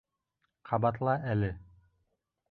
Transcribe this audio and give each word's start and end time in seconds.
Ҡабатла 0.69 1.13
әле! 1.33 1.51